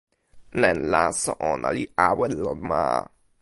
[0.61, 2.83] len laso ona li awen lon ma.